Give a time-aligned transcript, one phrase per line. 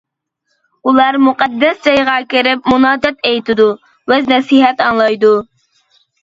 [0.91, 3.69] ئۇلار مۇقەددەس جايغا كىرىپ مۇناجات ئېيتىدۇ،
[4.15, 5.33] ۋەز-نەسىھەت ئاڭلايدۇ.